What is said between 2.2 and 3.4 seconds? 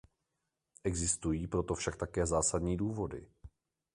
zásadní důvody.